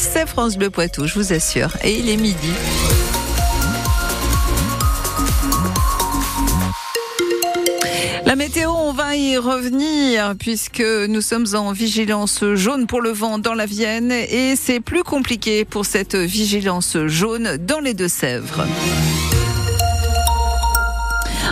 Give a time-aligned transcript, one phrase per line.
[0.00, 1.76] c'est France Bleu Poitou, je vous assure.
[1.84, 2.52] Et il est midi.
[8.24, 13.38] La météo, on va y revenir puisque nous sommes en vigilance jaune pour le vent
[13.38, 18.66] dans la Vienne et c'est plus compliqué pour cette vigilance jaune dans les Deux-Sèvres.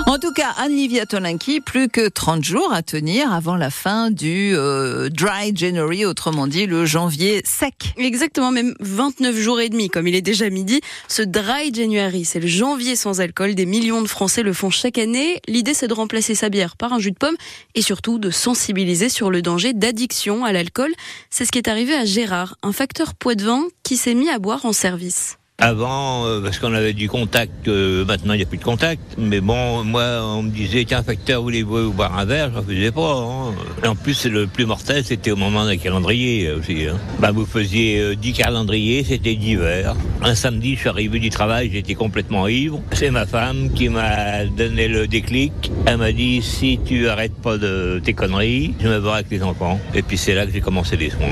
[0.06, 4.52] En tout cas, Anne-Livia Tolinki, plus que 30 jours à tenir avant la fin du
[4.54, 7.94] euh, Dry January, autrement dit le janvier sec.
[7.96, 10.80] Exactement, même 29 jours et demi, comme il est déjà midi.
[11.08, 13.54] Ce Dry January, c'est le janvier sans alcool.
[13.54, 15.40] Des millions de Français le font chaque année.
[15.46, 17.36] L'idée, c'est de remplacer sa bière par un jus de pomme
[17.74, 20.92] et surtout de sensibiliser sur le danger d'addiction à l'alcool.
[21.30, 24.30] C'est ce qui est arrivé à Gérard, un facteur poids de vin qui s'est mis
[24.30, 25.38] à boire en service.
[25.60, 29.16] Avant, euh, parce qu'on avait du contact, euh, maintenant il n'y a plus de contact.
[29.18, 32.52] Mais bon, moi, on me disait, tiens, facteur, voulez-vous boire un verre?
[32.54, 33.16] Je faisais pas.
[33.16, 33.54] Hein.
[33.82, 36.86] Et en plus, le plus mortel, c'était au moment d'un calendrier aussi.
[36.86, 36.96] Hein.
[37.18, 39.96] Bah, vous faisiez 10 euh, calendriers, c'était 10 verres.
[40.22, 42.80] Un samedi, je suis arrivé du travail, j'étais complètement ivre.
[42.92, 45.72] C'est ma femme qui m'a donné le déclic.
[45.86, 49.42] Elle m'a dit, si tu arrêtes pas de tes conneries, je me verrai avec les
[49.42, 49.80] enfants.
[49.92, 51.26] Et puis c'est là que j'ai commencé les soins.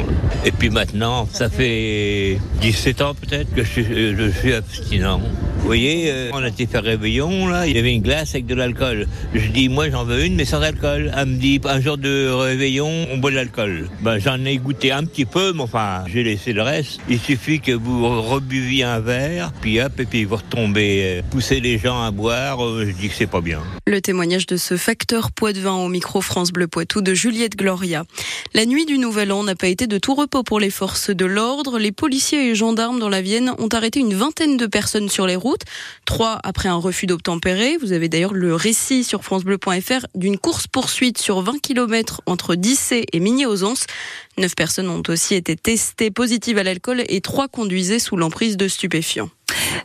[0.45, 5.21] Et puis maintenant, ça fait 17 ans peut-être que je suis je suis abstinent.
[5.67, 8.47] Vous voyez, euh, on a été faire réveillon, là, il y avait une glace avec
[8.47, 9.09] de l'alcool.
[9.35, 11.13] Je dis, moi j'en veux une, mais sans alcool.
[11.17, 13.89] Elle me dit, un jour de réveillon, on boit de l'alcool.
[14.01, 17.01] Ben, j'en ai goûté un petit peu, mais enfin, j'ai laissé le reste.
[17.09, 21.59] Il suffit que vous rebuviez un verre, puis hop, et puis vous retombez, euh, pousser
[21.59, 23.61] les gens à boire, euh, je dis que c'est pas bien.
[23.89, 27.57] Le témoignage de ce facteur poids de vin au micro France Bleu Poitou de Juliette
[27.57, 28.05] Gloria.
[28.55, 31.25] La nuit du Nouvel An n'a pas été de tout repos pour les forces de
[31.25, 31.81] l'ordre.
[31.81, 35.35] Les policiers et gendarmes dans la Vienne ont arrêté une vingtaine de personnes sur les
[35.35, 35.56] routes
[36.05, 37.77] Trois après un refus d'obtempérer.
[37.79, 43.21] Vous avez d'ailleurs le récit sur francebleu.fr d'une course-poursuite sur 20 km entre Dissé et
[43.21, 43.87] Migné-aux-Anses.
[44.39, 48.69] Neuf personnes ont aussi été testées positives à l'alcool et trois conduisaient sous l'emprise de
[48.69, 49.31] stupéfiants.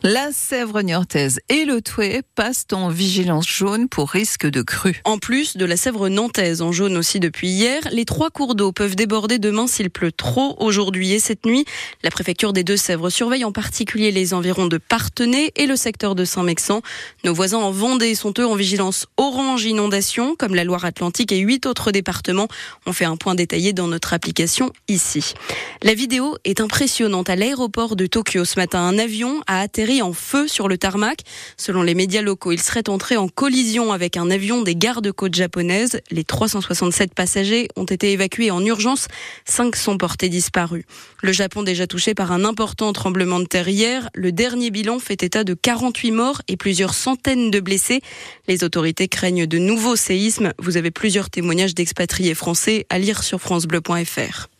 [0.04, 5.00] La Sèvre niortaise et le Touet passent en vigilance jaune pour risque de crue.
[5.04, 8.72] En plus de la Sèvre nantaise en jaune aussi depuis hier, les trois cours d'eau
[8.72, 11.64] peuvent déborder demain s'il pleut trop aujourd'hui et cette nuit.
[12.02, 16.24] La préfecture des Deux-Sèvres surveille en particulier les environs de Partenay et le secteur de
[16.24, 16.82] Saint-Mexan.
[17.22, 21.64] Nos voisins en Vendée sont eux en vigilance orange inondation, comme la Loire-Atlantique et huit
[21.64, 22.48] autres départements.
[22.86, 25.34] On fait un point détaillé dans notre application ici.
[25.82, 28.80] La vidéo est impressionnante à l'aéroport de Tokyo ce matin.
[28.80, 31.20] Un avion atterri en feu sur le tarmac.
[31.56, 36.00] Selon les médias locaux, il serait entré en collision avec un avion des gardes-côtes japonaises.
[36.10, 39.08] Les 367 passagers ont été évacués en urgence.
[39.44, 40.84] Cinq sont portés disparus.
[41.22, 44.08] Le Japon déjà touché par un important tremblement de terre hier.
[44.14, 48.00] Le dernier bilan fait état de 48 morts et plusieurs centaines de blessés.
[48.48, 50.52] Les autorités craignent de nouveaux séismes.
[50.58, 54.51] Vous avez plusieurs témoignages d'expatriés français à lire sur francebleu.fr.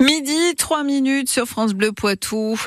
[0.00, 2.58] Midi, trois minutes sur France Bleu Poitou.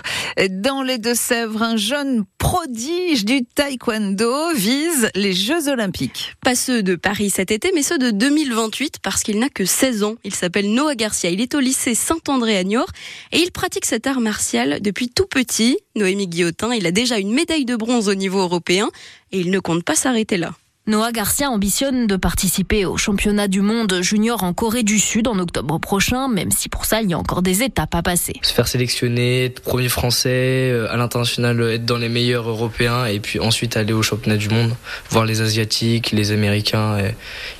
[0.49, 6.35] Dans les Deux-Sèvres, un jeune prodige du taekwondo vise les Jeux Olympiques.
[6.41, 10.03] Pas ceux de Paris cet été, mais ceux de 2028 parce qu'il n'a que 16
[10.03, 10.15] ans.
[10.23, 11.31] Il s'appelle Noah Garcia.
[11.31, 12.89] Il est au lycée Saint-André à Niort
[13.31, 15.79] et il pratique cet art martial depuis tout petit.
[15.95, 18.89] Noémie Guillotin, il a déjà une médaille de bronze au niveau européen
[19.31, 20.53] et il ne compte pas s'arrêter là.
[20.85, 25.39] Noah Garcia ambitionne de participer au championnat du monde junior en Corée du Sud en
[25.39, 28.33] octobre prochain, même si pour ça il y a encore des étapes à passer.
[28.41, 33.21] Se faire sélectionner, être premier français, euh, à l'international être dans les meilleurs européens et
[33.21, 34.75] puis ensuite aller au championnat du monde,
[35.09, 37.15] voir les asiatiques, les américains et,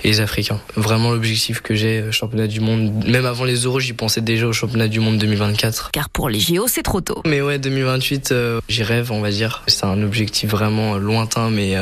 [0.06, 0.60] les africains.
[0.76, 3.06] Vraiment l'objectif que j'ai, euh, championnat du monde.
[3.08, 5.92] Même avant les euros, j'y pensais déjà au championnat du monde 2024.
[5.92, 7.22] Car pour les JO, c'est trop tôt.
[7.26, 9.64] Mais ouais, 2028, euh, j'y rêve, on va dire.
[9.68, 11.78] C'est un objectif vraiment lointain, mais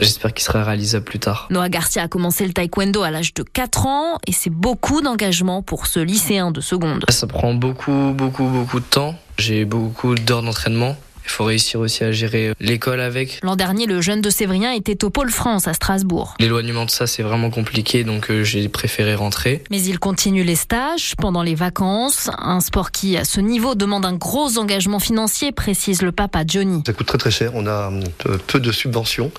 [0.00, 0.71] j'espère qu'il sera
[1.04, 1.48] plus tard.
[1.50, 5.62] Noah Garcia a commencé le taekwondo à l'âge de 4 ans et c'est beaucoup d'engagement
[5.62, 7.04] pour ce lycéen de seconde.
[7.08, 9.14] Ça prend beaucoup, beaucoup, beaucoup de temps.
[9.38, 10.96] J'ai beaucoup d'heures d'entraînement.
[11.24, 13.40] Il faut réussir aussi à gérer l'école avec.
[13.42, 16.34] L'an dernier, le jeune de Sévrien était au Pôle France à Strasbourg.
[16.40, 19.62] L'éloignement de ça, c'est vraiment compliqué, donc euh, j'ai préféré rentrer.
[19.70, 22.30] Mais il continue les stages pendant les vacances.
[22.38, 26.82] Un sport qui, à ce niveau, demande un gros engagement financier, précise le papa Johnny.
[26.86, 27.52] Ça coûte très très cher.
[27.54, 27.90] On a
[28.26, 29.30] euh, peu de subventions.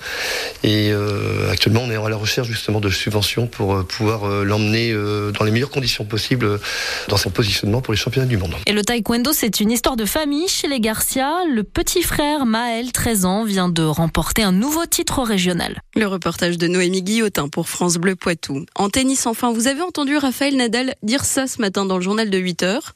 [0.62, 4.94] Et euh, actuellement, on est à la recherche justement de subventions pour pouvoir l'emmener
[5.38, 6.60] dans les meilleures conditions possibles
[7.08, 8.54] dans son positionnement pour les championnats du monde.
[8.66, 11.30] Et le taekwondo, c'est une histoire de famille chez les Garcia.
[11.52, 15.82] Le petit frère Maël, 13 ans, vient de remporter un nouveau titre régional.
[15.96, 18.64] Le reportage de Noémie Guillotin pour France Bleu Poitou.
[18.76, 22.30] En tennis, enfin, vous avez entendu Raphaël Nadal dire ça ce matin dans le journal
[22.30, 22.94] de 8 heures.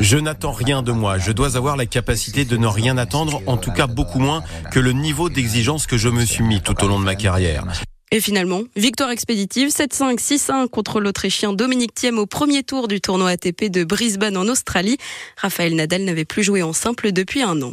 [0.00, 1.18] Je n'attends rien de moi.
[1.18, 4.80] Je dois avoir la capacité de ne rien attendre, en tout cas beaucoup moins que
[4.80, 7.64] le niveau d'exigence que je me suis mis tout au long de ma carrière.
[8.10, 13.30] Et finalement, victoire expéditive 7-5, 6-1 contre l'Autrichien Dominique Thiem au premier tour du tournoi
[13.30, 14.98] ATP de Brisbane en Australie.
[15.36, 17.72] Raphaël Nadal n'avait plus joué en simple depuis un an.